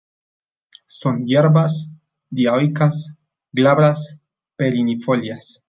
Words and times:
Son 0.87 1.17
hierbas 1.27 1.91
dioicas 2.31 3.15
glabras 3.51 4.19
perennifolias. 4.55 5.59